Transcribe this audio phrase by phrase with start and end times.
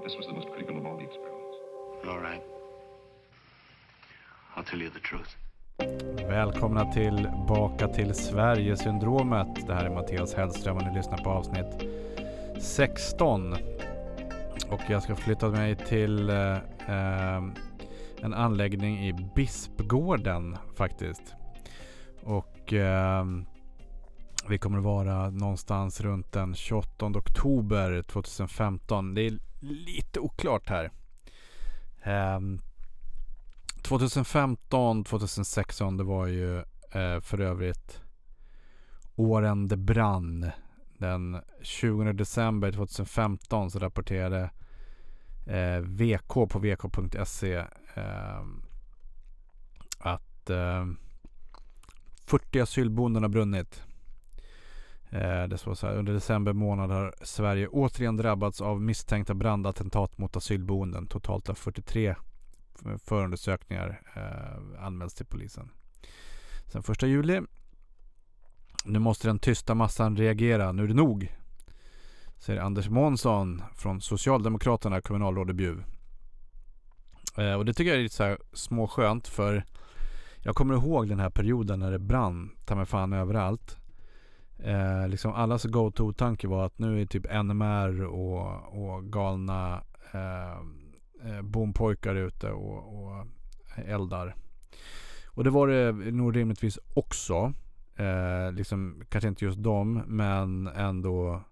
[0.00, 1.56] But this was the most critical of all the experiments.
[2.08, 2.42] All right.
[4.56, 5.36] I'll tell you the truth.
[6.28, 9.66] Välkomna tillbaka till Sverigesyndromet.
[9.66, 11.84] Det här är Mattias Hellström och ni lyssnar på avsnitt
[12.60, 13.52] 16.
[14.70, 16.52] Och jag ska flytta mig till eh,
[16.88, 17.42] eh,
[18.22, 21.34] en anläggning i Bispgården faktiskt.
[22.22, 23.24] Och eh,
[24.48, 29.14] vi kommer att vara någonstans runt den 28 oktober 2015.
[29.14, 30.90] Det är lite oklart här.
[32.36, 32.60] Um,
[33.82, 36.58] 2015, 2016 det var ju
[36.90, 38.00] eh, för övrigt
[39.16, 40.50] åren det brann.
[40.98, 44.50] Den 20 december 2015 så rapporterade
[45.46, 47.54] eh, VK på vk.se
[47.94, 48.44] eh,
[49.98, 50.86] att eh,
[52.26, 53.84] 40 asylboenden har brunnit.
[55.10, 60.18] Eh, det står så här, under december månad har Sverige återigen drabbats av misstänkta brandattentat
[60.18, 61.06] mot asylboenden.
[61.06, 62.14] Totalt har 43
[63.04, 65.70] förundersökningar eh, anmälts till polisen.
[66.66, 67.40] Sen första juli.
[68.84, 70.72] Nu måste den tysta massan reagera.
[70.72, 71.36] Nu är det nog.
[72.38, 75.84] Säger Anders Månsson från Socialdemokraterna, kommunalråd i Bjuv.
[77.38, 79.64] Eh, och det tycker jag är lite så här småskönt för
[80.42, 83.79] jag kommer ihåg den här perioden när det brann ta mig fan överallt.
[84.64, 88.48] Eh, liksom allas go-to-tanke var att nu är typ NMR och,
[88.82, 90.58] och galna eh,
[91.30, 93.26] eh, bompojkar ute och, och
[93.76, 94.34] eldar.
[95.26, 97.52] Och det var det nog rimligtvis också.
[97.96, 101.42] Eh, liksom, kanske inte just dem, men ändå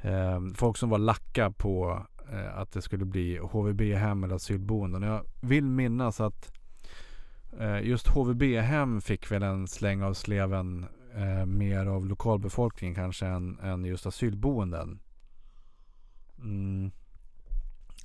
[0.00, 5.02] eh, folk som var lacka på eh, att det skulle bli HVB-hem eller asylboenden.
[5.02, 6.52] Jag vill minnas att
[7.60, 13.58] eh, just HVB-hem fick väl en släng av sleven eh, mer av lokalbefolkningen kanske än,
[13.58, 14.98] än just asylboenden.
[16.38, 16.90] Mm.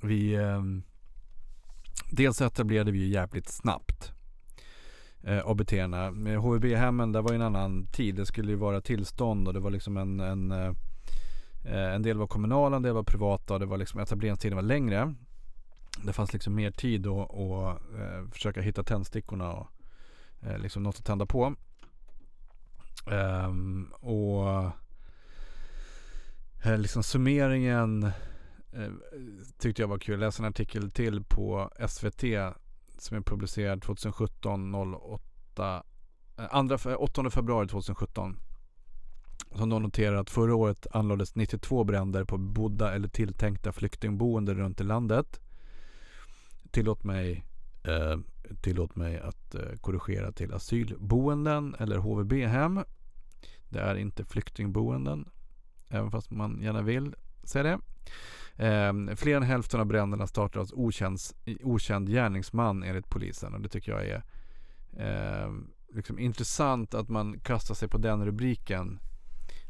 [0.02, 0.62] Vi eh,
[2.10, 4.12] Dels etablerade vi ju jävligt snabbt
[5.22, 5.72] eh, abt
[6.12, 8.14] Med HVB-hemmen, där var ju en annan tid.
[8.14, 10.74] Det skulle ju vara tillstånd och det var liksom en, en, eh,
[11.64, 15.14] en del var kommunala, en del var privata och det var liksom etableringstiden var längre.
[16.04, 19.68] Det fanns liksom mer tid att och, eh, försöka hitta tändstickorna och
[20.42, 21.54] eh, liksom något att tända på.
[23.04, 24.72] Um, och
[26.64, 28.02] eh, liksom summeringen
[28.76, 28.92] uh,
[29.58, 30.12] tyckte jag var kul.
[30.12, 32.24] Jag läste en artikel till på SVT
[32.98, 35.82] som är publicerad 2017 08
[36.78, 38.36] 2, 8 februari 2017.
[39.54, 44.80] Som då noterar att förra året anlades 92 bränder på bodda eller tilltänkta flyktingboenden runt
[44.80, 45.40] i landet.
[46.70, 47.44] Tillåt mig,
[47.84, 48.18] eh,
[48.60, 52.84] tillåt mig att eh, korrigera till asylboenden eller HVB-hem.
[53.68, 55.28] Det är inte flyktingboenden.
[55.88, 57.78] Även fast man gärna vill säga det.
[58.66, 61.18] Eh, fler än hälften av bränderna startade av okänd,
[61.62, 64.22] okänd gärningsman enligt polisen och det tycker jag är
[64.92, 65.52] eh,
[65.94, 69.00] liksom intressant att man kastar sig på den rubriken.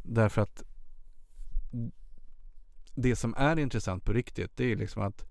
[0.03, 0.63] Därför att
[2.95, 5.27] det som är intressant på riktigt det är liksom att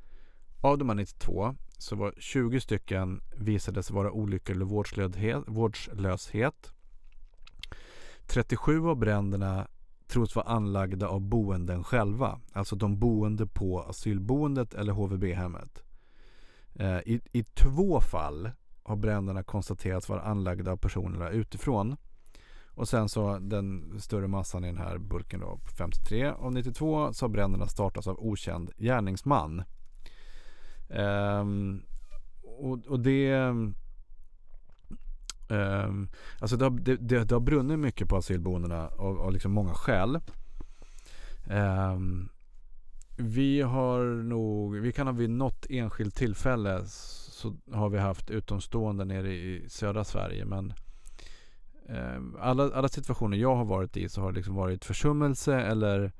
[0.61, 6.73] av de här 92 så var 20 stycken visades vara olyckor eller vårdslöshet, vårdslöshet.
[8.25, 9.67] 37 av bränderna
[10.07, 12.39] tros vara anlagda av boenden själva.
[12.53, 15.83] Alltså de boende på asylboendet eller HVB-hemmet.
[16.75, 18.51] Eh, I, I två fall
[18.83, 21.97] har bränderna konstaterats vara anlagda av personerna utifrån.
[22.65, 27.25] Och sen så den större massan i den här burken då, 53 av 92 så
[27.25, 29.63] har bränderna startats av okänd gärningsman.
[30.93, 31.83] Um,
[32.43, 33.75] och, och, det um,
[36.39, 39.73] Alltså det har, det, det, det har brunnit mycket på asylboendena av, av liksom många
[39.73, 40.19] skäl.
[41.49, 42.29] Um,
[43.17, 49.05] vi har nog, vi kan ha vid något enskilt tillfälle så har vi haft utomstående
[49.05, 50.73] nere i södra Sverige men
[52.39, 56.11] alla, alla situationer jag har varit i så har det liksom varit försummelse eller,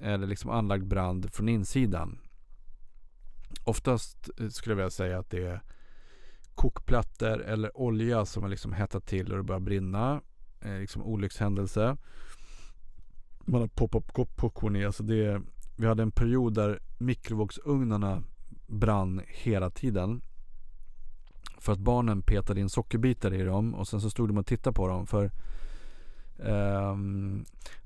[0.00, 2.18] eller liksom anlagd brand från insidan.
[3.64, 5.60] Oftast eh, skulle jag vilja säga att det är
[6.54, 10.20] kokplattor eller olja som har liksom hettat till och det börjar brinna.
[10.60, 11.96] Eh, liksom olyckshändelse.
[13.44, 14.84] Man har poppat popcorn i.
[14.84, 15.42] Alltså det,
[15.76, 18.22] vi hade en period där mikrovågsugnarna
[18.66, 20.22] brann hela tiden.
[21.58, 24.74] För att barnen petade in sockerbitar i dem och sen så stod de och tittade
[24.74, 25.06] på dem.
[25.06, 25.30] För
[26.38, 26.96] eh,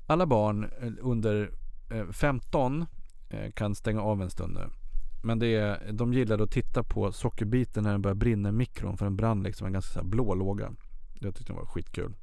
[0.06, 1.50] alla barn eh, under
[1.90, 2.86] eh, 15
[3.30, 4.77] eh, kan stänga av en stund nu.
[5.22, 8.96] Men det är, de gillade att titta på sockerbiten när den började brinna i mikron
[8.96, 10.72] för den brann liksom en ganska så blå låga.
[11.20, 12.14] Det tyckte de var skitkul.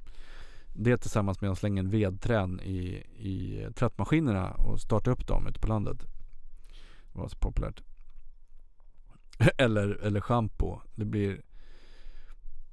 [0.73, 2.85] Det tillsammans med att slänga en vedträn i,
[3.17, 5.97] i tvättmaskinerna och starta upp dem ute på landet.
[7.13, 7.81] Det var så populärt.
[9.57, 10.81] eller, eller shampoo.
[10.95, 11.41] Det blir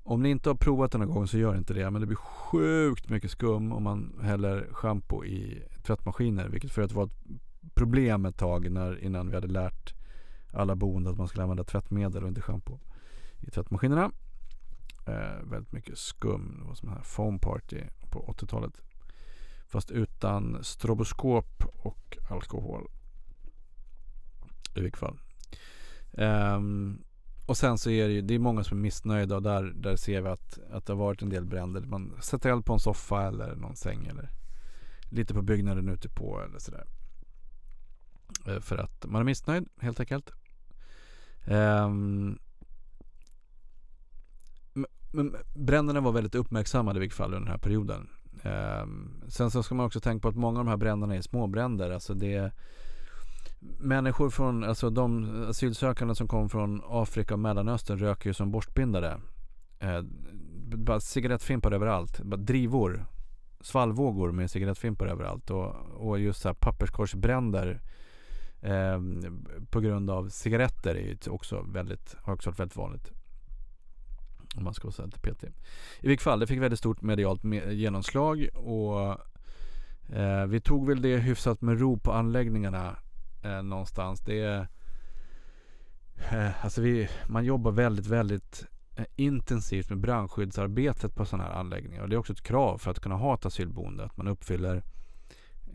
[0.04, 1.90] om ni inte har provat det någon gång så gör inte det.
[1.90, 6.48] Men det blir sjukt mycket skum om man häller shampoo i tvättmaskiner.
[6.48, 7.12] Vilket för att var ett
[7.74, 9.94] problem ett tag när, innan vi hade lärt
[10.52, 12.78] alla boende att man skulle använda tvättmedel och inte schampo
[13.40, 14.12] i tvättmaskinerna.
[15.06, 16.56] Eh, väldigt mycket skum.
[16.58, 18.82] Det var som här foam party på 80-talet.
[19.68, 22.90] Fast utan stroboskop och alkohol.
[24.76, 25.18] I vilket fall.
[26.12, 26.60] Eh,
[27.46, 29.96] och sen så är det ju, det är många som är missnöjda och där, där
[29.96, 31.80] ser vi att, att det har varit en del bränder.
[31.80, 34.30] Man sätter eld på en soffa eller någon säng eller
[35.10, 36.86] lite på byggnaden ute på eller sådär.
[38.46, 40.32] Eh, för att man är missnöjd helt enkelt.
[41.46, 42.38] Um,
[45.12, 48.08] men bränderna var väldigt uppmärksammade i vilket fall under den här perioden.
[48.44, 51.20] Um, sen så ska man också tänka på att många av de här bränderna är
[51.20, 51.90] småbränder.
[51.90, 52.52] Alltså det är
[53.80, 59.20] människor från, alltså de asylsökande som kom från Afrika och Mellanöstern röker ju som borstbindare.
[59.78, 60.08] Ehm,
[60.76, 62.20] bara cigarettfimpar överallt.
[62.22, 63.06] Bara drivor.
[63.60, 65.50] Svallvågor med cigarettfimpar överallt.
[65.50, 67.80] Och, och just så här papperskorsbränder
[68.62, 69.00] eh,
[69.70, 73.12] på grund av cigaretter är ju också väldigt, har också varit väldigt vanligt.
[74.56, 75.44] Om man ska vara till PT.
[76.00, 79.10] I vilket fall, det fick väldigt stort medialt genomslag och
[80.16, 82.96] eh, vi tog väl det hyfsat med ro på anläggningarna
[83.42, 84.20] eh, någonstans.
[84.20, 84.66] Det
[86.30, 88.66] eh, Alltså vi, man jobbar väldigt, väldigt
[88.96, 92.02] eh, intensivt med brandskyddsarbetet på sådana här anläggningar.
[92.02, 94.04] Och det är också ett krav för att kunna ha ett asylboende.
[94.04, 94.82] Att man uppfyller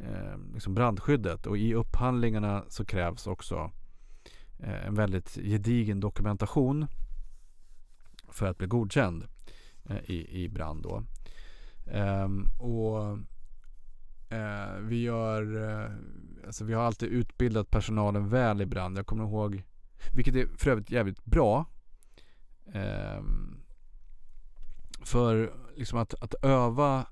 [0.03, 1.45] eh, liksom brandskyddet.
[1.45, 3.71] Och i upphandlingarna så krävs också
[4.59, 6.87] eh, en väldigt gedigen dokumentation
[8.29, 9.27] för att bli godkänd
[9.89, 10.83] eh, i, i brand.
[10.83, 11.03] Då.
[11.91, 13.17] Ehm, och
[14.29, 15.91] Eh, vi gör, eh,
[16.45, 18.97] alltså vi har alltid utbildat personalen väl i brand.
[18.97, 19.63] Jag kommer ihåg,
[20.13, 21.65] vilket är för övrigt jävligt bra.
[22.73, 23.21] Eh,
[25.03, 27.05] för liksom att, att öva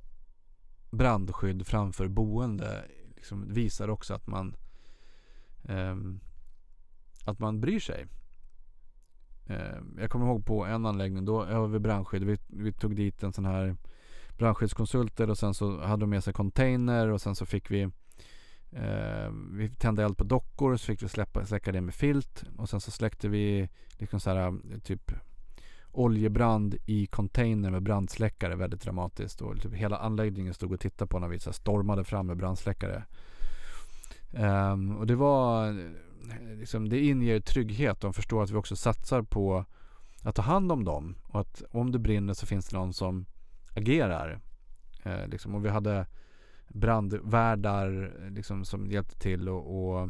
[0.89, 2.85] brandskydd framför boende
[3.15, 4.55] liksom visar också att man
[5.63, 5.95] eh,
[7.25, 8.05] att man bryr sig.
[9.45, 12.23] Eh, jag kommer ihåg på en anläggning, då övade vi brandskydd.
[12.23, 13.75] Vi, vi tog dit en sån här
[14.37, 17.81] brandskyddskonsulter och sen så hade de med sig container och sen så fick vi
[18.71, 22.43] eh, vi tände eld på dockor och så fick vi släppa, släcka det med filt
[22.57, 25.11] och sen så släckte vi liksom så här typ
[25.99, 31.19] oljebrand i container med brandsläckare väldigt dramatiskt och typ hela anläggningen stod och tittade på
[31.19, 33.03] när vi så stormade fram med brandsläckare.
[34.33, 38.01] Um, och det var eh, liksom, det inger trygghet.
[38.01, 39.65] De förstår att vi också satsar på
[40.23, 43.25] att ta hand om dem och att om det brinner så finns det någon som
[43.75, 44.39] agerar.
[45.03, 46.05] Eh, liksom, och vi hade
[46.67, 50.09] brandvärdar eh, liksom, som hjälpte till och, och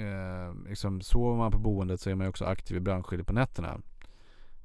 [0.00, 3.80] eh, liksom, sover man på boendet så är man också aktiv i brandskyddet på nätterna.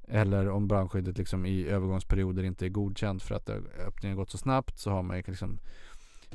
[0.07, 3.50] Eller om brandskyddet liksom i övergångsperioder inte är godkänt för att
[3.88, 5.59] öppningen gått så snabbt så har man liksom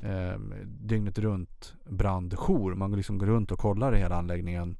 [0.02, 2.74] eh, dygnet runt brandjour.
[2.74, 4.76] Man liksom går runt och kollar i hela anläggningen.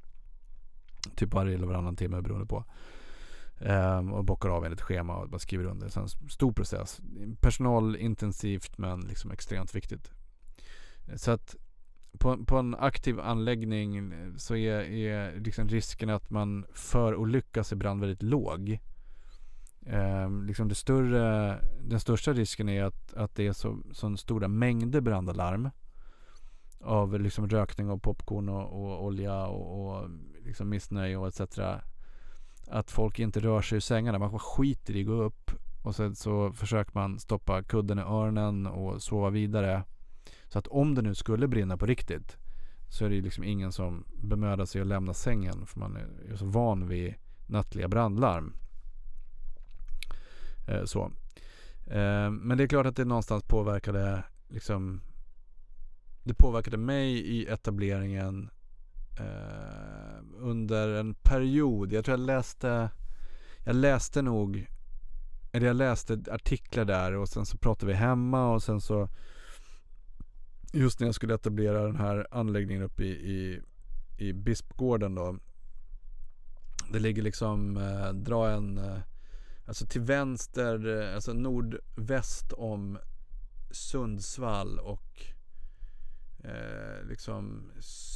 [1.15, 2.65] Typ varje eller varannan timme beroende på.
[3.59, 5.89] Um, och bockar av enligt schema och bara skriver under.
[5.89, 7.01] Så en stor process.
[7.41, 10.11] Personalintensivt men liksom extremt viktigt.
[11.15, 11.55] Så att
[12.19, 17.75] på, på en aktiv anläggning eh, så är, är liksom risken att man förolyckas i
[17.75, 18.79] brand väldigt låg.
[19.85, 24.47] Eh, liksom det större, den största risken är att, att det är så, så stora
[24.47, 25.69] mängder brandalarm
[26.81, 30.09] av liksom rökning och popcorn och, och olja och, och
[30.45, 31.59] liksom missnöje och etc
[32.67, 34.19] att folk inte rör sig ur sängarna.
[34.19, 35.51] Man skiter i att gå upp
[35.83, 39.83] och sen så försöker man stoppa kudden i öronen och sova vidare.
[40.53, 42.37] Så att om det nu skulle brinna på riktigt
[42.89, 45.97] så är det liksom ingen som bemödar sig att lämna sängen för man
[46.29, 48.53] är så van vid nattliga brandlarm.
[50.67, 51.11] Eh, så.
[51.87, 55.01] Eh, men det är klart att det någonstans påverkade liksom
[56.23, 58.49] det påverkade mig i etableringen
[59.19, 61.93] eh, under en period.
[61.93, 62.89] Jag tror jag läste,
[63.63, 64.67] jag läste nog,
[65.51, 69.09] eller jag läste artiklar där och sen så pratade vi hemma och sen så
[70.73, 73.61] just när jag skulle etablera den här anläggningen uppe i, i,
[74.17, 75.37] i Bispgården då.
[76.91, 78.99] Det ligger liksom, eh, dra en, eh,
[79.65, 82.97] alltså till vänster, eh, alltså nordväst om
[83.71, 85.25] Sundsvall och
[86.43, 87.71] eh, liksom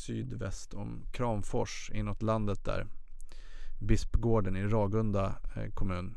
[0.06, 2.88] sydväst om Kramfors inåt landet där.
[3.80, 6.16] Bispgården i Ragunda eh, kommun.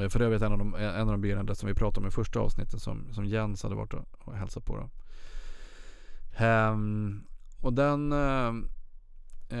[0.00, 2.10] Eh, för övrigt en av de, en av de byarna som vi pratade om i
[2.10, 4.76] första avsnittet som, som Jens hade varit och, och hälsat på.
[4.76, 4.90] Då.
[6.44, 7.24] Um,
[7.60, 8.54] och den, uh,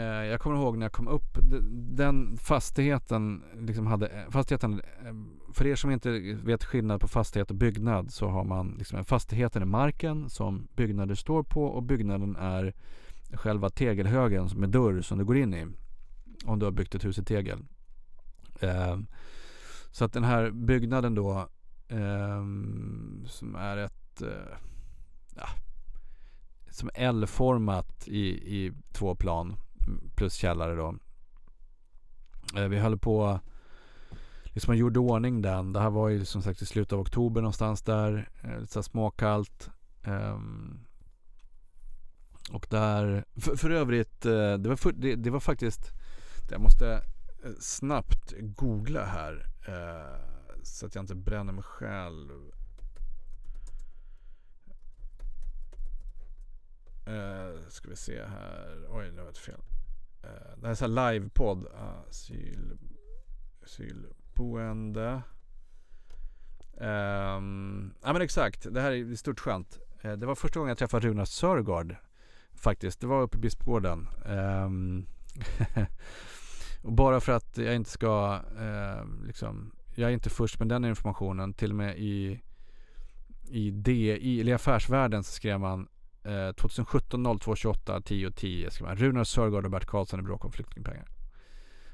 [0.00, 1.38] jag kommer ihåg när jag kom upp,
[1.72, 4.82] den fastigheten liksom hade, fastigheten,
[5.52, 6.10] för er som inte
[6.44, 10.68] vet skillnad på fastighet och byggnad så har man liksom en fastigheten i marken som
[10.76, 12.74] byggnader står på och byggnaden är
[13.32, 15.66] själva tegelhögen med dörr som du går in i.
[16.44, 17.58] Om du har byggt ett hus i tegel.
[18.60, 18.98] Eh,
[19.94, 21.48] så att den här byggnaden då
[21.88, 22.44] eh,
[23.26, 24.56] som är ett eh,
[25.36, 25.48] ja,
[26.70, 29.56] som L-format i, i två plan
[30.14, 30.94] plus källare då.
[32.56, 33.40] Eh, vi höll på
[34.44, 35.72] liksom man gjorde ordning den.
[35.72, 38.30] Det här var ju som sagt i slutet av oktober någonstans där.
[38.42, 39.70] Eh, lite så småkallt.
[40.02, 40.80] Ehm,
[42.52, 45.92] och där, för, för övrigt, eh, det var, för, det, det var faktiskt,
[46.50, 46.92] jag måste
[47.44, 49.53] eh, snabbt googla här.
[49.64, 50.16] Eh,
[50.62, 52.52] så att jag inte bränner mig själv.
[57.08, 58.86] Uh, ska vi se här.
[58.88, 59.60] Oj, nu var det fel.
[60.24, 61.66] Uh, det här är så här livepodd.
[62.08, 62.78] Asyl,
[63.64, 65.22] asylboende.
[66.76, 68.66] Um, ja men exakt.
[68.70, 69.78] Det här är stort skönt.
[70.04, 71.96] Uh, det var första gången jag träffade Runar Sörgård.
[72.54, 73.00] Faktiskt.
[73.00, 74.08] Det var uppe i Bispgården.
[74.26, 75.06] Um,
[76.84, 79.72] och bara för att jag inte ska eh, liksom.
[79.94, 81.54] Jag är inte först med den informationen.
[81.54, 82.40] Till och med i
[83.50, 85.88] i DI, eller i Affärsvärlden så skrev man
[86.24, 88.96] Eh, 2017 02 28 10 10 skrev man.
[88.96, 91.08] Runar Sörgård och Bert Karlsson i bråk om flyktingpengar.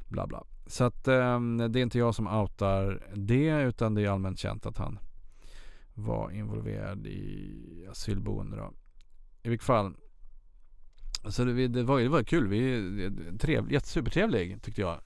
[0.09, 0.44] Bla bla.
[0.66, 4.66] Så att eh, det är inte jag som outar det utan det är allmänt känt
[4.66, 4.99] att han
[5.94, 8.73] var involverad i asylboende då.
[9.42, 9.94] I vilket fall.
[11.28, 12.48] Så det, det, var, det var kul.
[12.48, 13.10] Vi,
[13.40, 15.00] trevlig, jättesupertrevlig tyckte jag.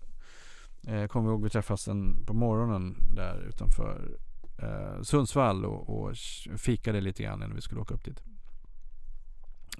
[0.87, 4.19] Eh, kommer ihåg vi träffades en, på morgonen där utanför
[4.59, 6.17] eh, Sundsvall och, och
[6.57, 8.23] fikade lite grann innan vi skulle åka upp dit.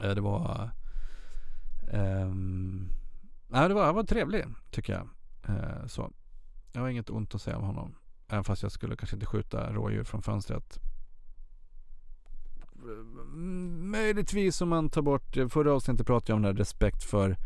[0.03, 0.71] Eh, det var
[1.93, 2.35] Eh,
[3.49, 5.09] Nej det var, han var trevlig tycker jag.
[5.49, 6.13] Eh, så.
[6.73, 7.95] Jag har inget ont att säga om honom.
[8.29, 10.81] Även fast jag skulle kanske inte skjuta rådjur från fönstret.
[13.91, 17.37] Möjligtvis om man tar bort, förra avsnittet pratade jag om den här respekt för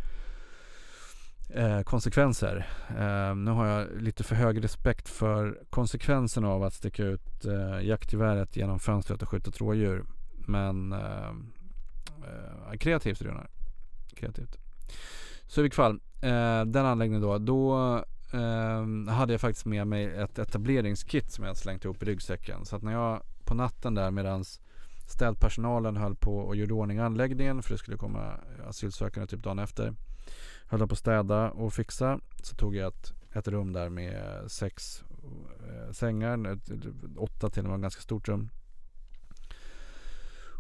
[1.48, 2.66] eh, konsekvenser.
[2.88, 7.86] Eh, nu har jag lite för hög respekt för konsekvenserna av att sticka ut eh,
[7.86, 10.04] jaktgeväret genom fönstret och skjuta ett rådjur.
[10.46, 11.28] Men eh,
[12.24, 13.50] eh, kreativt Runar.
[14.14, 14.58] Kreativt.
[15.46, 17.38] Så i vilket fall, eh, den anläggningen då.
[17.38, 17.96] Då
[18.32, 22.64] eh, hade jag faktiskt med mig ett etableringskit som jag slängt ihop i ryggsäcken.
[22.64, 24.60] Så att när jag på natten där medans
[25.10, 29.94] städpersonalen höll på och gjorde ordning anläggningen för det skulle komma asylsökande typ dagen efter.
[30.66, 32.20] Höll på att städa och fixa.
[32.42, 35.04] Så tog jag ett, ett rum där med sex
[35.68, 36.58] eh, sängar.
[37.16, 38.48] Åtta till och med, ganska stort rum.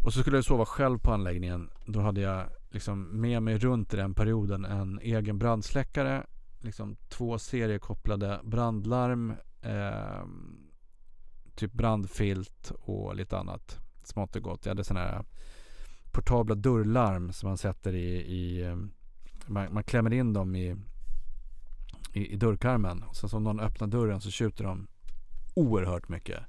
[0.04, 1.70] Och så skulle jag sova själv på anläggningen.
[1.86, 6.26] Då hade jag liksom med mig runt i den perioden en egen brandsläckare.
[6.60, 9.34] Liksom två seriekopplade brandlarm.
[9.62, 10.26] Eh,
[11.54, 14.66] typ brandfilt och lite annat smått och gott.
[14.66, 15.24] Jag hade sådana här
[16.10, 18.90] portabla dörrlarm som man sätter i, i ehm,
[19.46, 20.76] man, man klämmer in dem i,
[22.12, 23.02] i, i dörrkarmen.
[23.02, 24.86] Och sen om någon öppnar dörren så tjuter de
[25.54, 26.42] oerhört mycket.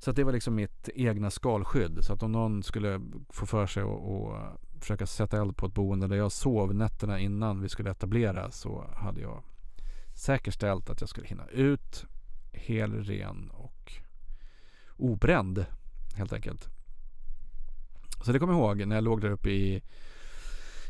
[0.00, 1.98] Så att det var liksom mitt egna skalskydd.
[2.00, 6.06] Så att om någon skulle få för sig att försöka sätta eld på ett boende
[6.06, 9.42] där jag sov nätterna innan vi skulle etablera så hade jag
[10.14, 12.04] säkerställt att jag skulle hinna ut
[12.52, 13.92] hel, ren och
[14.96, 15.66] obränd
[16.18, 16.68] helt enkelt.
[18.24, 19.82] Så det kommer jag ihåg när jag låg där uppe i,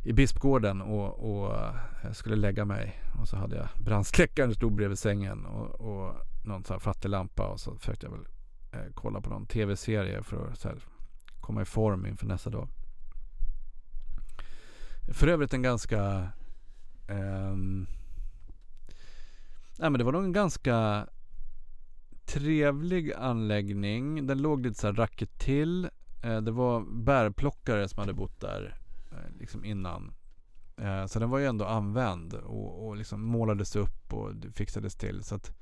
[0.04, 1.54] i Bispgården och, och
[2.04, 3.02] eh, skulle lägga mig.
[3.20, 7.48] Och så hade jag brandsläckaren stod bredvid sängen och, och någon så här fattig lampa
[7.48, 8.26] och så försökte jag väl
[8.72, 10.78] eh, kolla på någon tv-serie för att här,
[11.40, 12.68] komma i form inför nästa dag.
[15.12, 16.28] För övrigt en ganska
[17.08, 17.56] eh,
[19.78, 21.06] Nej men det var nog en ganska
[22.28, 24.26] trevlig anläggning.
[24.26, 25.84] Den låg lite så här racket till.
[26.22, 28.80] Eh, det var bärplockare som hade bott där
[29.12, 30.12] eh, liksom innan.
[30.76, 35.24] Eh, så den var ju ändå använd och, och liksom målades upp och fixades till.
[35.24, 35.52] Så att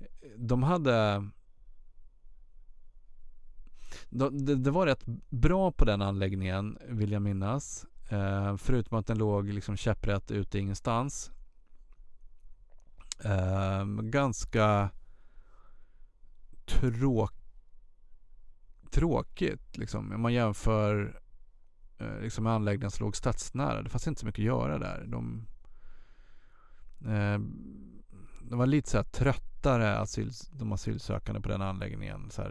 [0.00, 1.28] eh, de hade
[4.10, 7.86] det, det, var rätt bra på den anläggningen vill jag minnas.
[8.10, 11.30] Eh, förutom att den låg liksom käpprätt ute ingenstans.
[13.24, 14.90] Eh, ganska
[16.68, 17.32] tråk,
[18.90, 20.12] tråkigt liksom.
[20.12, 21.20] Om man jämför
[21.98, 23.82] eh, liksom med anläggningar som låg stadsnära.
[23.82, 25.04] Det fanns inte så mycket att göra där.
[25.06, 25.46] De,
[27.00, 27.38] eh,
[28.42, 32.30] de var lite så här tröttare asyl, de asylsökande på den anläggningen.
[32.30, 32.50] Så här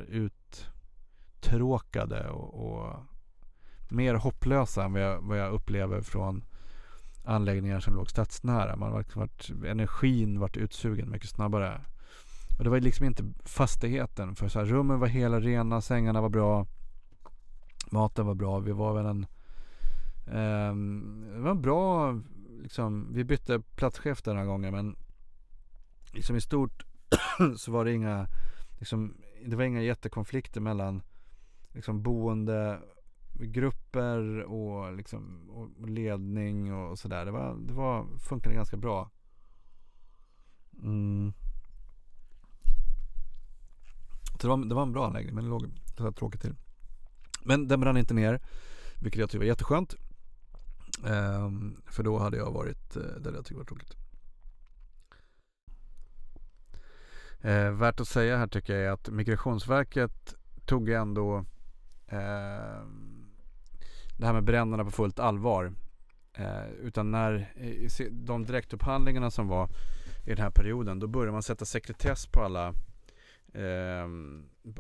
[1.40, 2.94] uttråkade och, och
[3.90, 6.44] mer hopplösa än vad jag, vad jag upplever från
[7.28, 8.76] anläggningar som låg stadsnära.
[8.76, 11.82] Man var, vart, energin vart utsugen mycket snabbare.
[12.58, 14.36] Och det var liksom inte fastigheten.
[14.36, 16.68] För så här, rummen var hela rena, sängarna var bra.
[17.92, 18.60] Maten var bra.
[18.60, 19.24] Vi var väl en...
[20.28, 20.76] Eh,
[21.36, 22.20] det var en bra...
[22.62, 24.96] Liksom, vi bytte platschef den här gången men
[26.14, 26.86] liksom i stort
[27.58, 28.28] så var det inga
[28.80, 31.02] liksom, det var inga jättekonflikter mellan
[31.74, 37.26] liksom boendegrupper och, liksom, och ledning och sådär.
[37.26, 39.10] Det, var, det var, funkade ganska bra.
[40.84, 41.34] Mm.
[44.42, 46.56] Så det var, det var en bra anläggning men det låg så tråkigt till.
[47.44, 48.42] Men den brann inte ner.
[49.02, 49.96] Vilket jag tyckte var jätteskönt.
[51.04, 53.96] Um, för då hade jag varit, eh, uh, det hade jag tyckt var tråkigt.
[57.42, 61.38] Eh, värt att säga här tycker jag är att Migrationsverket tog ändå
[62.08, 62.82] eh,
[64.18, 65.74] det här med bränderna på fullt allvar.
[66.34, 67.54] Eh, utan när
[68.12, 69.70] de direktupphandlingarna som var
[70.26, 72.74] i den här perioden då började man sätta sekretess på alla
[73.54, 74.08] eh,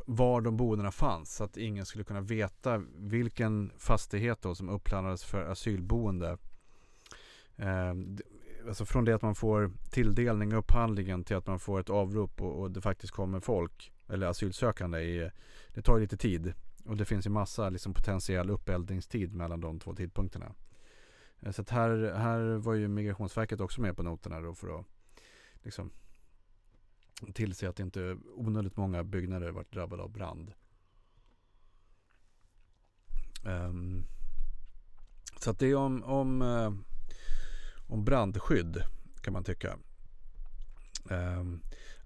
[0.05, 5.23] var de boendena fanns så att ingen skulle kunna veta vilken fastighet då som upplandades
[5.23, 6.37] för asylboende.
[7.55, 7.93] Eh,
[8.67, 12.41] alltså från det att man får tilldelning och upphandlingen till att man får ett avrop
[12.41, 15.31] och, och det faktiskt kommer folk eller asylsökande i,
[15.73, 16.53] det tar lite tid
[16.85, 20.53] och det finns ju massa liksom potentiell uppeldningstid mellan de två tidpunkterna.
[21.39, 24.85] Eh, så här, här var ju Migrationsverket också med på noterna då för att
[25.63, 25.91] liksom
[27.33, 30.53] tillse att inte onödigt många byggnader varit drabbade av brand.
[33.45, 34.05] Um,
[35.39, 36.71] så att det är om, om eh,
[37.87, 38.83] om brandskydd
[39.21, 39.77] kan man tycka.
[41.09, 41.61] Um,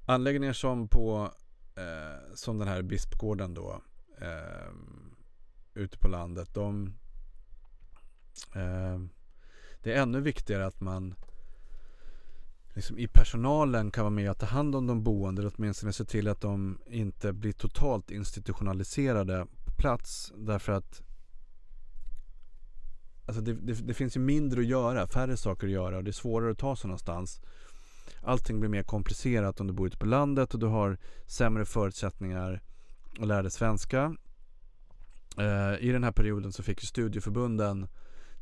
[0.06, 1.32] anläggningar som på
[1.78, 3.82] uh, som den här Bispgården då
[4.18, 4.72] eh,
[5.74, 6.54] ute på landet.
[6.54, 6.94] De,
[8.56, 9.00] eh,
[9.84, 11.16] det är ännu viktigare att man
[12.74, 16.06] liksom i personalen kan vara med och ta hand om de boende eller åtminstone se
[16.06, 20.34] till att de inte blir totalt institutionaliserade på plats.
[20.36, 21.02] Därför att
[23.26, 26.10] Alltså det, det, det, finns ju mindre att göra, färre saker att göra och det
[26.10, 27.42] är svårare att ta sig någonstans.
[28.22, 32.62] Allting blir mer komplicerat om du bor ute på landet och du har sämre förutsättningar
[33.20, 34.16] att lära dig svenska.
[35.38, 37.88] Eh, I den här perioden så fick ju studieförbunden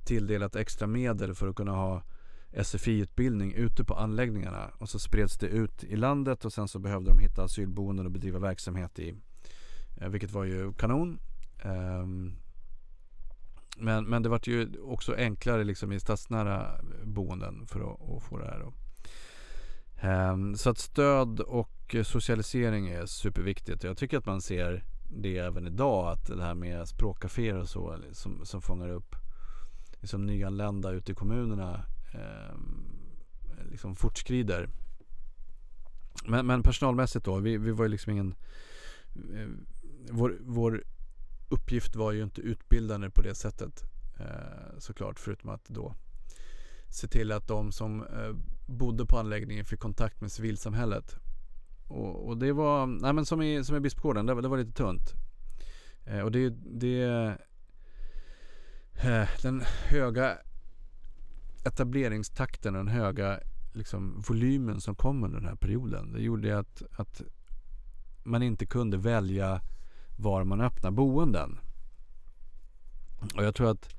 [0.06, 2.04] tilldelat extra medel för att kunna ha
[2.54, 7.10] SFI-utbildning ute på anläggningarna och så spreds det ut i landet och sen så behövde
[7.10, 9.16] de hitta asylboenden och bedriva verksamhet i.
[10.02, 11.20] Eh, vilket var ju kanon.
[11.64, 12.36] Ehm,
[13.78, 18.38] men, men det vart ju också enklare liksom i stadsnära boenden för att, att få
[18.38, 18.60] det här.
[18.60, 18.74] Då.
[20.08, 23.84] Ehm, så att stöd och socialisering är superviktigt.
[23.84, 26.12] Jag tycker att man ser det även idag.
[26.12, 29.16] Att det här med språkcaféer och så som, som fångar upp
[30.00, 32.56] liksom nyanlända ute i kommunerna eh,
[33.72, 34.70] liksom fortskrider.
[36.26, 37.38] Men, men personalmässigt då.
[37.38, 38.36] Vi, vi var ju liksom ingen
[39.34, 39.48] eh,
[40.10, 40.84] vår, vår
[41.50, 43.84] uppgift var ju inte utbildande på det sättet
[44.20, 45.96] eh, såklart förutom att då
[46.90, 48.36] se till att de som eh,
[48.68, 51.16] bodde på anläggningen fick kontakt med civilsamhället.
[51.88, 54.72] Och, och det var, nej men som i, som i Bispgården, det, det var lite
[54.72, 55.14] tunt.
[56.06, 57.04] Eh, och det, det
[59.02, 60.38] eh, den höga
[61.66, 63.40] etableringstakten och den höga
[63.74, 66.14] liksom, volymen som kom under den här perioden.
[66.14, 67.22] Det gjorde att, att
[68.24, 69.62] man inte kunde välja
[70.18, 71.60] var man öppnar boenden.
[73.36, 73.96] Och jag tror att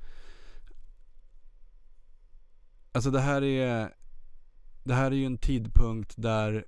[2.93, 3.93] Alltså det här är
[4.83, 6.65] Det här är ju en tidpunkt där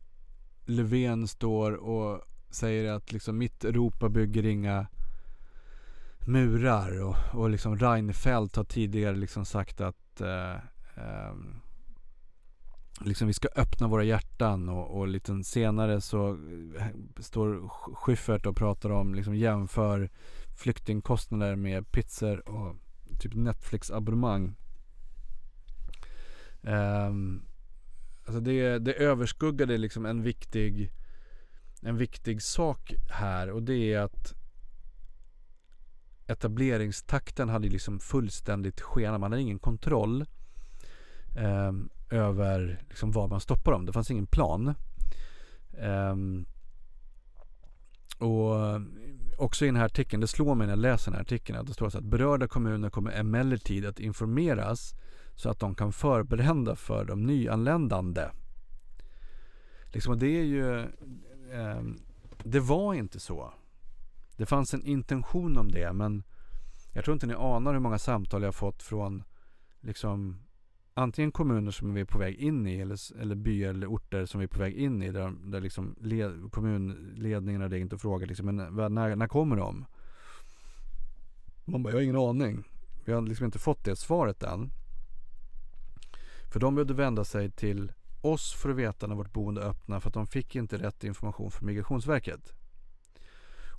[0.66, 4.88] Löfven står och säger att liksom mitt Europa bygger inga
[6.20, 10.56] murar och, och liksom Reinfeldt har tidigare liksom sagt att eh,
[11.04, 11.60] Ehm,
[13.02, 16.30] liksom vi ska öppna våra hjärtan och, och lite senare så
[16.78, 16.88] eh,
[17.20, 20.10] står Schyffert och pratar om, liksom jämför
[20.56, 22.76] flyktingkostnader med pizzor och
[23.20, 24.56] typ Netflix-abonnemang.
[26.62, 27.46] Um,
[28.26, 30.92] alltså det, det överskuggade liksom en viktig,
[31.82, 34.34] en viktig sak här och det är att
[36.28, 39.20] etableringstakten hade liksom fullständigt skenat.
[39.20, 40.26] Man hade ingen kontroll
[41.36, 41.72] eh,
[42.10, 43.86] över liksom var man stoppar dem.
[43.86, 44.76] Det fanns ingen plan.
[45.78, 46.16] Eh,
[48.20, 48.82] och
[49.38, 51.68] också i den här artikeln, det slår mig när jag läser den här artikeln att
[51.68, 54.96] det står så att berörda kommuner kommer emellertid att informeras
[55.36, 58.30] så att de kan förbereda för de nyanländande.
[59.86, 60.80] Liksom, det är ju
[61.52, 61.82] eh,
[62.44, 63.54] Det var inte så.
[64.38, 66.24] Det fanns en intention om det men
[66.94, 69.24] jag tror inte ni anar hur många samtal jag fått från
[69.82, 70.43] liksom
[70.94, 74.40] antingen kommuner som vi är på väg in i eller, eller byar eller orter som
[74.40, 78.28] vi är på väg in i där, där liksom led, kommunledningen har ringt och frågat
[78.28, 78.56] liksom, men
[78.94, 79.86] när, när kommer de?
[81.66, 82.64] Man bara, jag har ingen aning.
[83.06, 84.72] Vi har liksom inte fått det svaret än.
[86.54, 90.08] För de behövde vända sig till oss för att veta när vårt boende öppnar för
[90.08, 92.54] att de fick inte rätt information från Migrationsverket.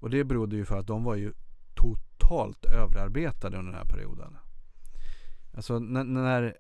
[0.01, 1.33] Och det berodde ju för att de var ju
[1.75, 4.37] totalt överarbetade under den här perioden.
[5.55, 6.57] Alltså när, när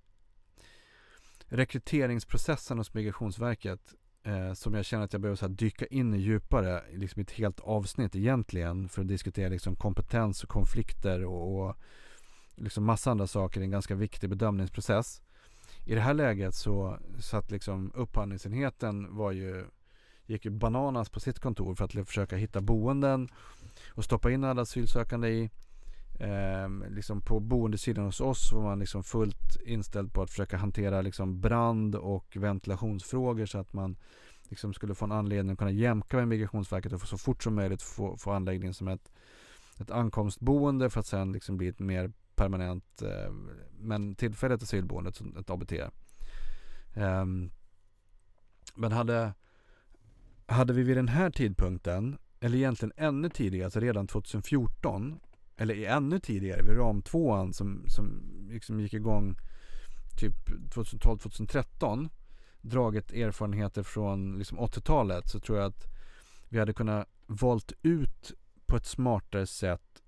[1.56, 6.82] rekryteringsprocessen hos Migrationsverket eh, som jag känner att jag behöver så dyka in i djupare,
[6.92, 11.76] liksom ett helt avsnitt egentligen för att diskutera liksom kompetens och konflikter och, och
[12.56, 15.22] liksom massa andra saker i en ganska viktig bedömningsprocess.
[15.84, 19.64] I det här läget så satt liksom upphandlingsenheten var ju
[20.26, 23.28] gick ju bananas på sitt kontor för att försöka hitta boenden
[23.88, 25.50] och stoppa in alla asylsökande i.
[26.18, 31.03] Eh, liksom på boendesidan hos oss var man liksom fullt inställd på att försöka hantera
[31.03, 33.96] liksom brand och ventilationsfrågor så att man
[34.48, 37.83] liksom skulle få en anledning att kunna jämka med Migrationsverket och så fort som möjligt
[37.83, 39.12] få, få anläggningen som ett,
[39.81, 43.33] ett ankomstboende för att sen liksom bli ett mer permanent eh,
[43.79, 45.72] men tillfälligt asylboende, ett ABT.
[45.72, 47.24] Eh,
[48.74, 49.33] men hade,
[50.46, 55.20] hade vi vid den här tidpunkten, eller egentligen ännu tidigare, alltså redan 2014
[55.56, 59.36] eller ännu tidigare vid ram 2 som, som liksom gick igång
[60.16, 62.08] typ 2012-2013
[62.60, 65.86] dragit erfarenheter från liksom 80-talet så tror jag att
[66.48, 68.32] vi hade kunnat valt ut
[68.66, 70.02] på ett smartare sätt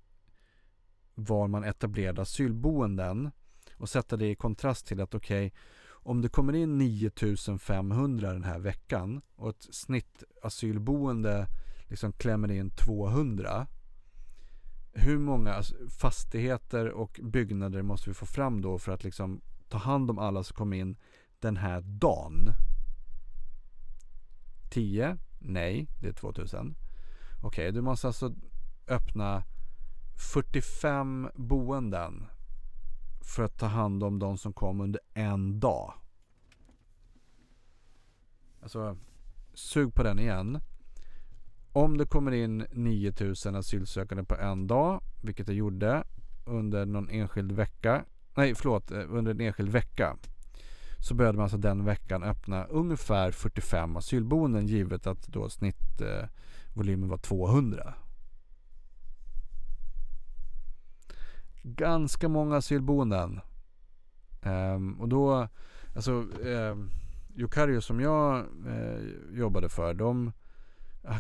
[1.14, 3.30] var man etablerade asylboenden
[3.76, 8.44] och sätta det i kontrast till att okej okay, om det kommer in 9500 den
[8.44, 11.46] här veckan och ett snitt asylboende
[11.88, 13.66] liksom klämmer in 200
[14.96, 19.78] hur många alltså, fastigheter och byggnader måste vi få fram då för att liksom ta
[19.78, 20.96] hand om alla som kom in
[21.38, 22.52] den här dagen?
[24.70, 25.18] 10?
[25.38, 26.76] Nej, det är 2000.
[27.42, 28.35] Okej, okay, du måste alltså
[28.87, 29.44] öppna
[30.32, 32.26] 45 boenden
[33.20, 35.94] för att ta hand om de som kom under en dag.
[38.62, 38.96] Alltså,
[39.54, 40.61] sug på den igen.
[41.76, 46.04] Om det kommer in 9000 asylsökande på en dag, vilket det gjorde
[46.44, 50.16] under någon enskild vecka, nej förlåt, eh, under en enskild vecka,
[50.98, 57.18] så började man alltså den veckan öppna ungefär 45 asylboenden givet att då snittvolymen var
[57.18, 57.94] 200.
[61.62, 63.40] Ganska många asylboenden.
[64.42, 65.48] Ehm, och då,
[65.94, 66.12] alltså
[66.44, 66.90] ehm, um,
[67.34, 69.00] Jokario som jag eh,
[69.32, 70.32] jobbade för, de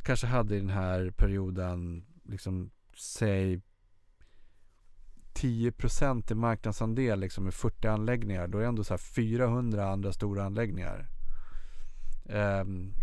[0.02, 3.60] kanske hade i den här perioden liksom säg
[5.34, 8.48] 10% i marknadsandel liksom med 40 anläggningar.
[8.48, 11.08] Då är det ändå så här 400 andra stora anläggningar.
[12.24, 12.94] Um,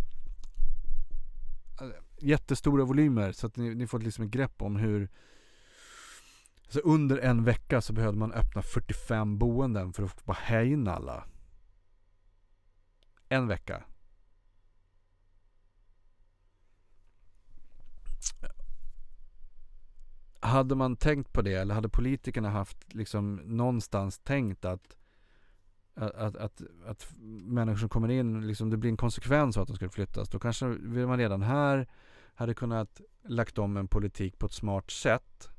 [2.20, 5.10] jättestora volymer så att ni, ni får liksom ett grepp om hur
[6.68, 10.88] så under en vecka så behövde man öppna 45 boenden för att bara ha in
[10.88, 11.24] alla.
[13.30, 13.84] En vecka.
[20.40, 24.98] Hade man tänkt på det eller hade politikerna haft liksom någonstans tänkt att
[25.96, 27.08] att, att, att
[27.44, 30.30] människor som kommer in, liksom, det blir en konsekvens av att de skulle flyttas.
[30.30, 31.88] Då kanske man redan här
[32.36, 35.50] hade kunnat lagt om en politik på ett smart sätt.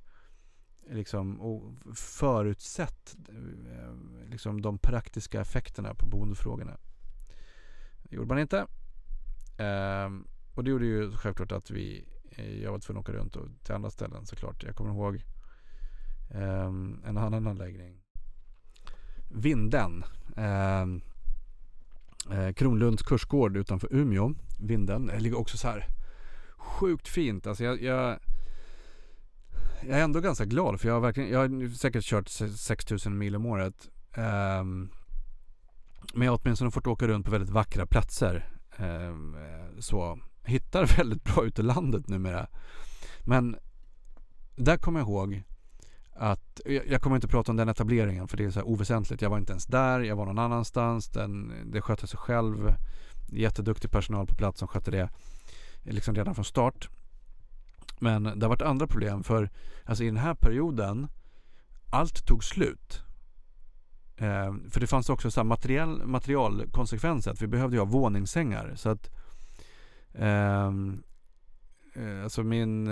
[0.91, 6.77] Liksom, och förutsett eh, liksom, de praktiska effekterna på boendefrågorna.
[8.03, 8.67] Det gjorde man inte.
[9.59, 12.05] Ehm, och det gjorde ju självklart att vi
[12.37, 14.63] Eh, jag var tvungen att åka runt och, till andra ställen såklart.
[14.63, 15.25] Jag kommer ihåg
[16.35, 18.01] um, en annan anläggning.
[19.29, 20.05] Vinden.
[20.37, 21.03] Um,
[22.31, 24.35] eh, Kronlunds kursgård utanför Umeå.
[24.59, 25.89] Vinden det ligger också så här
[26.57, 27.47] sjukt fint.
[27.47, 28.19] Alltså jag, jag,
[29.83, 33.37] jag, är ändå ganska glad för jag har, verkligen, jag har säkert kört 6000 mil
[33.37, 33.89] om året.
[34.17, 34.91] Um,
[36.15, 38.49] men jag har åtminstone fått åka runt på väldigt vackra platser.
[38.79, 39.37] Um,
[39.79, 42.47] så hittar väldigt bra ute i landet numera.
[43.21, 43.57] Men
[44.57, 45.43] där kommer jag ihåg
[46.17, 49.23] att, jag kommer inte prata om den etableringen för det är så här oväsentligt.
[49.23, 51.09] Jag var inte ens där, jag var någon annanstans.
[51.09, 52.75] Den, det skötte sig själv.
[53.29, 55.09] Jätteduktig personal på plats som skötte det
[55.83, 56.89] liksom redan från start.
[57.99, 59.51] Men det har varit andra problem för
[59.85, 61.09] alltså i den här perioden
[61.91, 63.03] allt tog slut.
[64.17, 67.31] Eh, för det fanns också så här material, materialkonsekvenser.
[67.31, 68.73] Att vi behövde ha våningssängar.
[68.77, 69.11] Så att
[70.15, 71.03] Ehm,
[71.95, 72.89] eh, alltså min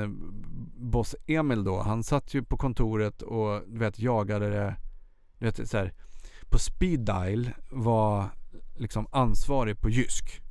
[0.77, 4.77] boss Emil då, han satt ju på kontoret och du vet jagade det.
[5.39, 5.93] Du vet så här,
[6.51, 8.31] på speed dial var
[8.77, 10.43] liksom ansvarig på Jysk.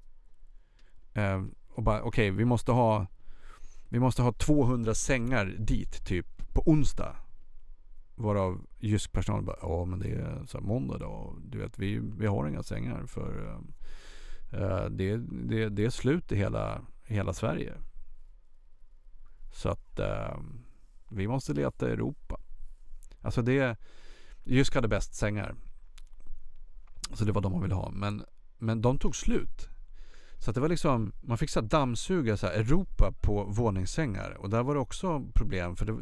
[1.14, 3.08] Eh, och bara okej, okay, vi måste ha
[3.90, 7.16] vi måste ha 200 sängar dit typ på onsdag.
[8.16, 11.36] Varav Jysk personal bara, ja men det är så måndag då.
[11.44, 13.60] Du vet vi, vi har inga sängar för eh,
[14.52, 17.74] Eh, det, det, det är slut i hela, hela Sverige.
[19.52, 20.38] Så att eh,
[21.10, 22.40] vi måste leta i Europa.
[23.22, 23.78] Alltså det,
[24.44, 25.56] Jysk hade bäst sängar.
[27.14, 27.92] Så det var de man ville ha.
[27.92, 28.24] Men,
[28.58, 29.70] men de tog slut.
[30.40, 34.38] Så att det var liksom, man fick så dammsuga så Europa på våningssängar.
[34.40, 35.98] Och där var det också problem för det,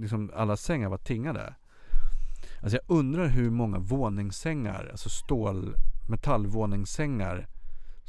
[0.00, 1.54] liksom, alla sängar var tingade.
[2.62, 5.76] Alltså jag undrar hur många våningssängar, alltså stål,
[6.08, 7.48] metallvåningssängar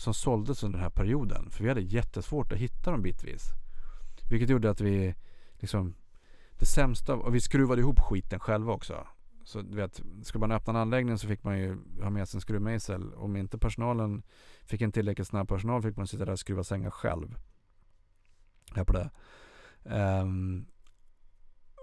[0.04, 1.50] som såldes under den här perioden.
[1.50, 3.44] För vi hade jättesvårt att hitta dem bitvis.
[4.30, 5.16] Vilket gjorde att vi
[5.60, 5.96] liksom
[6.60, 9.08] det sämsta, och vi skruvade ihop skiten själva också.
[9.44, 12.38] Så du vet, skulle man öppna en anläggning så fick man ju ha med sig
[12.38, 13.14] en skruvmejsel.
[13.14, 14.24] Om inte personalen
[14.66, 17.36] fick en tillräckligt snabb personal fick man sitta där och skruva sängar själv.
[18.76, 19.10] Här på det.
[19.84, 20.66] Um,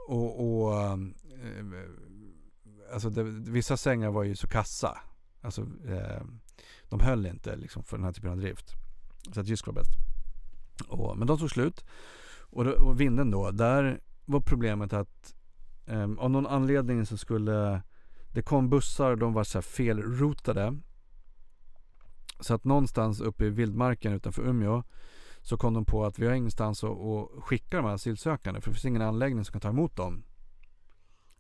[0.09, 1.15] och, och um,
[2.93, 4.99] alltså det, vissa sängar var ju så kassa.
[5.41, 6.41] Alltså um,
[6.89, 8.75] de höll inte liksom för den här typen av drift.
[9.33, 9.91] Så att Jysk var bäst.
[10.89, 11.85] Och, men de tog slut.
[12.41, 15.35] Och, och vinden då, där var problemet att
[15.91, 17.83] Um, av någon anledning så skulle
[18.33, 20.79] det kom bussar, de var så här felrotade.
[22.41, 24.83] Så att någonstans uppe i vildmarken utanför Umeå
[25.43, 28.71] så kom de på att vi har ingenstans att, att skicka de här asylsökande för
[28.71, 30.25] det finns ingen anläggning som kan ta emot dem.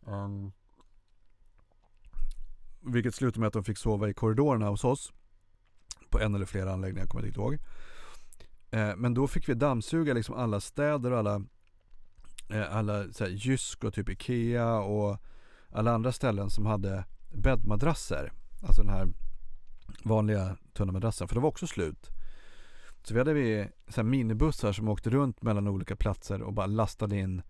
[0.06, 0.52] Um,
[2.80, 5.12] vilket slutade med att de fick sova i korridorerna hos oss.
[6.08, 7.58] På en eller flera anläggningar, kommer jag inte ihåg.
[8.70, 11.42] Eh, men då fick vi dammsuga liksom alla städer och alla
[12.50, 15.18] Eh, alla så här, Jysk och typ Ikea och
[15.68, 18.32] alla andra ställen som hade bäddmadrasser.
[18.62, 19.08] Alltså den här
[20.04, 21.28] vanliga tunna madrassen.
[21.28, 22.10] För det var också slut.
[23.02, 27.16] Så vi hade vi så minibussar som åkte runt mellan olika platser och bara lastade
[27.16, 27.42] in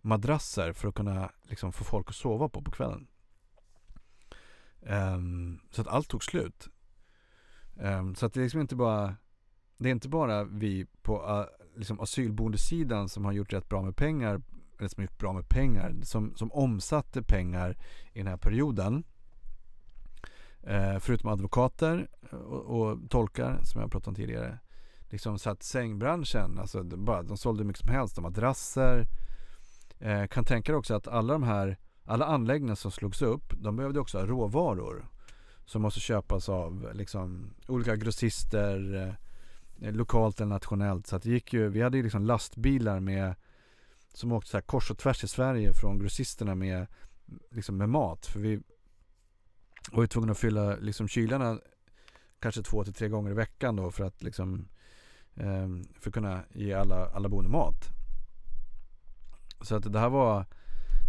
[0.00, 3.06] madrasser för att kunna liksom få folk att sova på på kvällen.
[4.88, 6.68] Um, så att allt tog slut.
[7.74, 9.16] Um, så att det är liksom inte bara
[9.78, 13.96] Det är inte bara vi på uh, liksom asylboendesidan som har gjort rätt bra med
[13.96, 14.42] pengar,
[14.78, 17.76] eller som har gjort bra med pengar, som, som omsatte pengar
[18.12, 19.04] i den här perioden.
[20.70, 24.58] Uh, förutom advokater eh, och, och, tolkar som jag pratade om tidigare.
[25.10, 29.06] Liksom så att sängbranschen, alltså bara, de sålde hur mycket som helst, madrasser.
[30.04, 33.76] Uh, kan tänka dig också att alla de här, alla anläggningar som slogs upp, de
[33.76, 35.08] behövde också ha råvaror.
[35.64, 38.94] Som måste köpas av liksom olika grossister,
[39.80, 41.06] eh, lokalt eller nationellt.
[41.06, 43.34] Så att det gick ju, vi hade ju liksom lastbilar med
[44.14, 46.86] som åkte så här kors och tvärs i Sverige från grossisterna med,
[47.50, 48.26] liksom med mat.
[48.26, 48.60] För vi
[49.92, 51.58] var ju tvungna att fylla liksom kylarna
[52.40, 54.68] kanske två till tre gånger i veckan då för att liksom
[55.34, 55.68] eh,
[56.00, 57.88] för att kunna ge alla, alla boende mat.
[59.60, 60.44] Så att det här var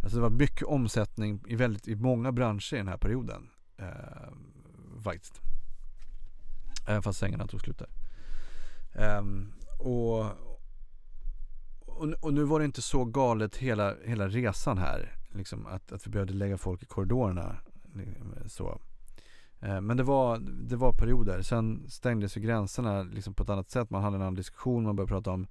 [0.04, 3.50] Alltså det var mycket omsättning i väldigt, i många branscher i den här perioden.
[3.78, 4.32] Eh,
[5.04, 5.42] faktiskt.
[6.88, 7.90] Även fast sängarna tog slut där.
[8.94, 9.24] Eh,
[9.80, 10.20] och,
[11.86, 15.16] och, och, nu var det inte så galet hela, hela resan här.
[15.32, 17.56] Liksom, att, att vi behövde lägga folk i korridorerna.
[17.94, 18.80] Liksom, så.
[19.60, 21.42] Eh, men det var, det var perioder.
[21.42, 23.90] Sen stängdes ju gränserna liksom på ett annat sätt.
[23.90, 24.84] Man hade en annan diskussion.
[24.84, 25.48] Man började prata om,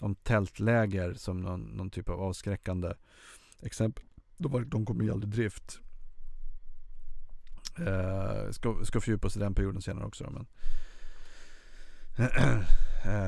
[0.00, 2.92] om tältläger som någon, någon typ av avskräckande
[3.62, 4.04] exempel.
[4.36, 5.80] De, de kom ju aldrig i drift.
[7.78, 10.30] Eh, ska, ska fördjupa oss i den perioden senare också.
[10.30, 10.46] Men,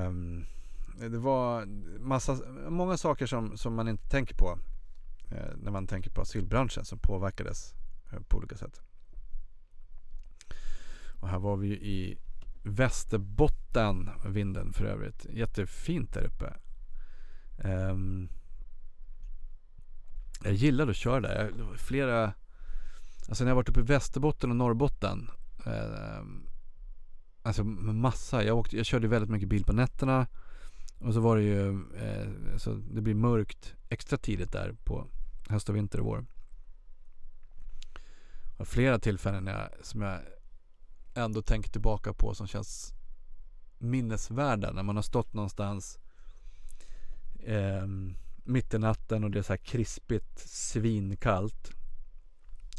[0.06, 0.46] um,
[1.10, 1.66] det var
[2.00, 4.58] massa, många saker som, som man inte tänker på
[5.30, 7.74] eh, när man tänker på asylbranschen som påverkades
[8.12, 8.80] eh, på olika sätt.
[11.20, 12.18] Och här var vi i
[12.62, 15.26] Västerbotten, vinden för övrigt.
[15.30, 16.54] Jättefint där uppe.
[17.68, 18.28] Um,
[20.44, 21.52] jag gillade att köra där.
[21.76, 22.32] Flera,
[23.28, 25.30] alltså när jag varit uppe i Västerbotten och Norrbotten.
[25.66, 26.22] Eh,
[27.46, 28.44] Alltså massa.
[28.44, 30.26] Jag, åkte, jag körde väldigt mycket bil på nätterna.
[30.98, 35.06] Och så var det ju, eh, alltså det blir mörkt extra tidigt där på
[35.48, 36.24] höst och vinter och vår.
[38.56, 40.20] Och flera tillfällen jag, som jag
[41.14, 42.94] ändå tänker tillbaka på som känns
[43.78, 44.72] minnesvärda.
[44.72, 45.98] När man har stått någonstans
[47.38, 47.86] eh,
[48.44, 51.70] mitt i natten och det är så här krispigt, svinkallt.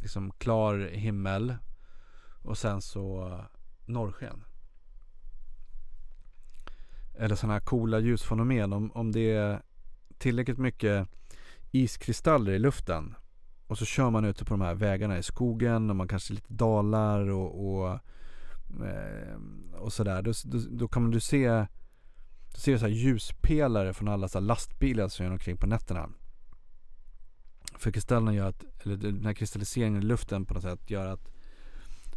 [0.02, 1.56] Liksom klar himmel.
[2.42, 3.40] Och sen så
[3.86, 4.44] norrsken
[7.18, 9.62] eller sådana här coola ljusfenomen om, om det är
[10.18, 11.08] tillräckligt mycket
[11.72, 13.16] iskristaller i luften
[13.68, 16.54] och så kör man ute på de här vägarna i skogen och man kanske lite
[16.54, 18.00] dalar och, och,
[18.86, 19.38] eh,
[19.74, 20.22] och sådär.
[20.22, 21.66] Då, då, då kan du se,
[22.56, 26.10] du ser så här ljuspelare från alla så lastbilar som gör omkring på nätterna.
[27.78, 31.32] För kristallerna gör att, eller den här kristalliseringen i luften på något sätt gör att,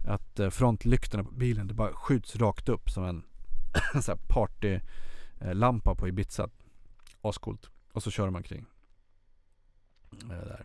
[0.06, 3.24] att eh, frontlyktorna på bilen det bara skjuts rakt upp som en
[4.02, 6.48] så här partylampa eh, på Ibiza.
[7.20, 7.70] Ascoolt.
[7.92, 8.66] Och så kör man kring.
[10.22, 10.64] Eh, där.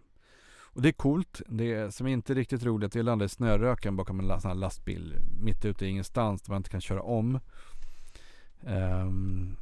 [0.73, 1.41] Och det är coolt.
[1.47, 4.51] Det som är inte riktigt roligt det är att landa i snöröken bakom en sån
[4.51, 7.39] här lastbil mitt ute i ingenstans där man inte kan köra om.
[8.65, 9.57] Um,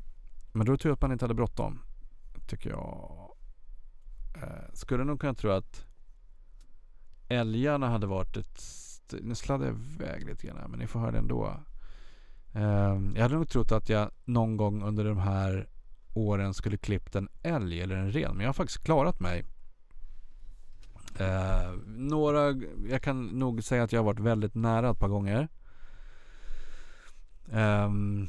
[0.52, 1.80] men då tror jag att man inte hade bråttom.
[2.48, 3.30] Tycker jag.
[4.38, 5.86] Uh, skulle nog kunna tro att
[7.28, 8.64] älgarna hade varit ett...
[9.22, 11.60] Nu sladdar jag iväg lite grann här men ni får höra det ändå.
[12.54, 15.68] Um, jag hade nog trott att jag någon gång under de här
[16.14, 18.32] åren skulle klippt en älg eller en ren.
[18.32, 19.46] Men jag har faktiskt klarat mig
[21.20, 22.56] Uh, några,
[22.90, 25.48] jag kan nog säga att jag har varit väldigt nära ett par gånger.
[27.52, 28.28] Um,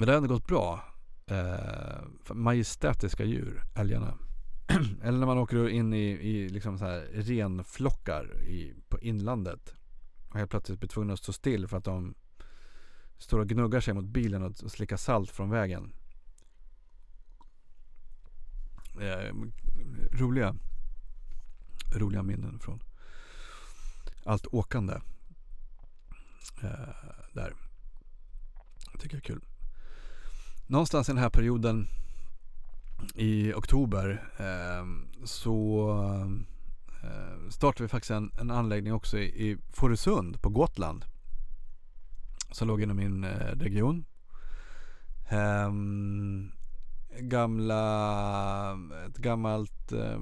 [0.00, 0.84] men det har ändå gått bra.
[1.26, 4.18] Eh, majestätiska djur, älgarna.
[5.02, 9.74] Eller när man åker in i, i liksom så här renflockar i, på inlandet.
[10.30, 12.14] Och helt plötsligt blir tvungna att stå still för att de
[13.18, 15.92] står och gnuggar sig mot bilen och slickar salt från vägen.
[19.00, 19.34] Eh,
[20.12, 20.56] roliga,
[21.94, 22.82] roliga minnen från
[24.24, 24.94] allt åkande.
[26.62, 26.94] Eh,
[27.32, 27.54] där.
[28.92, 29.40] Jag tycker jag är kul.
[30.70, 31.88] Någonstans i den här perioden
[33.14, 34.86] i oktober eh,
[35.24, 35.90] så
[37.02, 41.04] eh, startade vi faktiskt en, en anläggning också i, i Fårösund på Gotland.
[42.52, 44.04] Som låg inom min eh, region.
[45.32, 46.52] Um,
[47.18, 48.72] gamla,
[49.06, 50.20] ett gammalt, eh,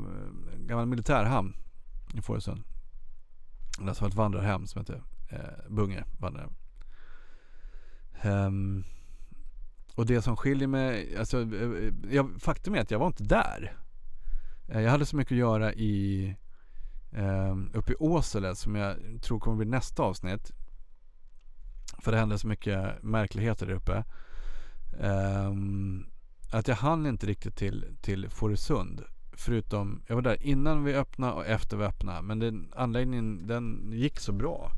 [0.57, 1.57] gammal militärhamn
[2.15, 2.65] i Fårösund.
[3.79, 6.55] Det var ett vandrarhem som heter eh, Bunge vandrarhem.
[8.23, 8.85] Ehm,
[9.99, 13.25] och det som skiljer mig, alltså, eh, eh, jag, faktum är att jag var inte
[13.25, 13.77] där.
[14.69, 16.35] Eh, jag hade så mycket att göra i
[17.13, 20.53] eh, uppe i Åsele som jag tror kommer bli nästa avsnitt.
[21.99, 24.05] För det hände så mycket märkligheter där uppe.
[25.01, 26.07] Ehm,
[26.53, 29.03] att jag hann inte riktigt till, till Fårösund.
[29.33, 32.23] Förutom, jag var där innan vi öppnade och efter vi öppnade.
[32.23, 34.73] Men den, anläggningen den gick så bra.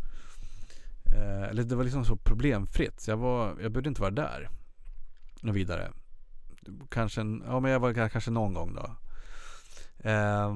[1.16, 3.00] Eh, eller det var liksom så problemfritt.
[3.00, 4.59] Så jag, var, jag behövde inte vara där.
[5.42, 5.92] Och vidare.
[6.88, 8.96] Kanske, ja men jag var kanske någon gång då.
[10.08, 10.54] Eh,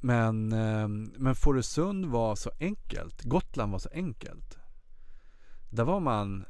[0.00, 3.22] men, eh, men Fårösund var så enkelt.
[3.22, 4.58] Gotland var så enkelt.
[5.70, 6.44] Där var man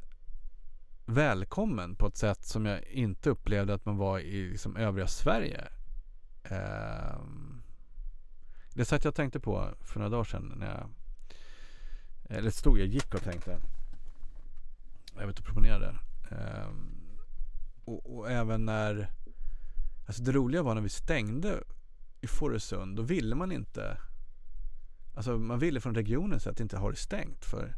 [1.05, 5.67] välkommen på ett sätt som jag inte upplevde att man var i liksom övriga Sverige.
[6.43, 7.19] Eh,
[8.73, 10.89] det satt jag tänkte på för några dagar sedan när jag
[12.37, 13.59] eller stod jag gick och tänkte.
[15.17, 15.95] Jag vet och promenerade.
[16.31, 16.69] Eh,
[17.85, 19.11] och, och, även när
[20.05, 21.63] Alltså det roliga var när vi stängde
[22.21, 22.97] i Fårösund.
[22.97, 23.97] Då ville man inte
[25.13, 27.45] Alltså man ville från regionen så att inte ha det stängt.
[27.45, 27.75] För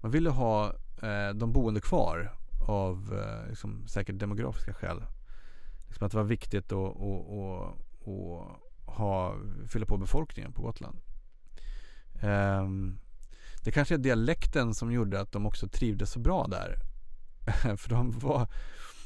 [0.00, 0.66] man ville ha
[1.02, 2.36] eh, de boende kvar
[2.68, 5.04] av eh, liksom, säkert demografiska skäl.
[5.86, 7.76] Liksom att det var viktigt att, att,
[8.08, 9.36] att, ha,
[9.68, 11.00] fylla på befolkningen på Gotland.
[12.22, 12.68] Eh,
[13.64, 16.76] det kanske är dialekten som gjorde att de också trivdes så bra där.
[17.76, 18.48] För de var,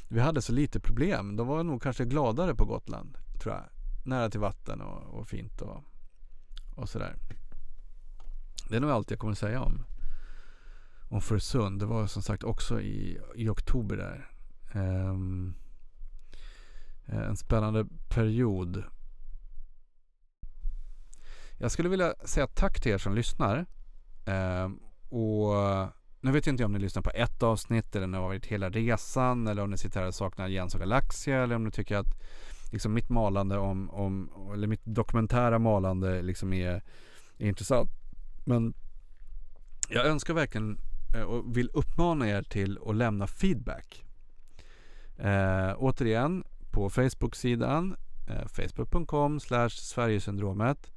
[0.09, 1.35] vi hade så lite problem.
[1.35, 3.63] De var nog kanske gladare på Gotland, tror jag.
[4.05, 5.83] Nära till vatten och, och fint och,
[6.75, 7.15] och sådär.
[8.69, 9.83] Det är nog allt jag kommer säga om
[11.09, 11.79] om Försund.
[11.79, 14.29] Det var som sagt också i, i oktober där.
[14.73, 15.55] Um,
[17.05, 18.83] en spännande period.
[21.57, 23.65] Jag skulle vilja säga tack till er som lyssnar.
[24.25, 25.53] Um, och
[26.21, 28.45] nu vet jag inte om ni lyssnar på ett avsnitt eller om ni har varit
[28.45, 31.71] hela resan eller om ni sitter här och saknar Jens och Galaxia eller om ni
[31.71, 32.21] tycker att
[32.71, 36.81] liksom mitt malande om, om eller mitt dokumentära malande liksom är,
[37.37, 37.91] är intressant.
[38.43, 38.73] Men
[39.89, 40.77] jag önskar verkligen
[41.15, 44.05] eh, och vill uppmana er till att lämna feedback.
[45.17, 47.95] Eh, återigen på Facebook-sidan
[48.27, 49.39] eh, facebook.com
[49.69, 50.91] Sverigesyndromet.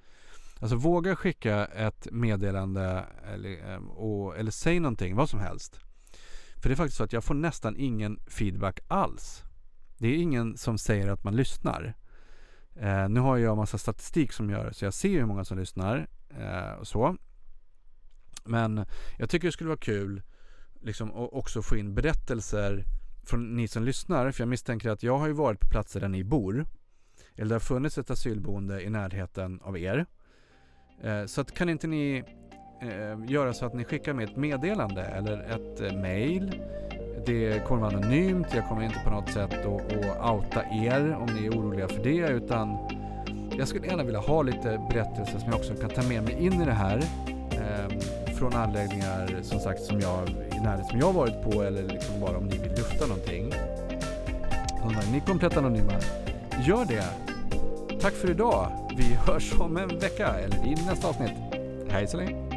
[0.62, 5.80] Alltså våga skicka ett meddelande eller, ehm, och, eller säg någonting, vad som helst.
[6.56, 9.42] För det är faktiskt så att jag får nästan ingen feedback alls.
[9.98, 11.94] Det är ingen som säger att man lyssnar.
[12.74, 16.06] Eh, nu har jag massa statistik som gör så jag ser hur många som lyssnar
[16.38, 17.16] eh, och så.
[18.44, 18.86] Men
[19.18, 20.22] jag tycker det skulle vara kul
[20.80, 22.84] liksom att också få in berättelser
[23.24, 24.30] från ni som lyssnar.
[24.30, 26.66] För jag misstänker att jag har ju varit på platser där ni bor.
[27.34, 30.06] eller det har funnits ett asylboende i närheten av er.
[31.04, 32.24] Eh, så att kan inte ni
[32.82, 36.62] eh, göra så att ni skickar med ett meddelande eller ett eh, mail.
[37.26, 41.26] Det kommer vara anonymt, jag kommer inte på något sätt att, att outa er om
[41.34, 42.78] ni är oroliga för det utan
[43.58, 46.62] jag skulle gärna vilja ha lite berättelser som jag också kan ta med mig in
[46.62, 47.00] i det här.
[47.52, 48.00] Ehm,
[48.34, 52.36] från anläggningar som sagt som jag, i närheten som jag varit på eller liksom bara
[52.36, 53.52] om ni vill lufta någonting.
[54.82, 55.92] Så, ni är komplett anonyma.
[56.66, 57.04] Gör det!
[58.00, 58.81] Tack för idag!
[58.96, 61.32] Vi hörs om en vecka eller i nästa avsnitt.
[61.90, 62.51] Hej så länge!